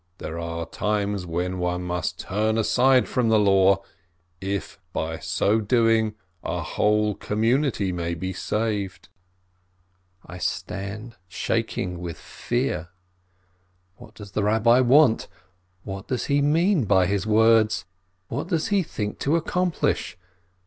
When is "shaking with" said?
11.27-12.17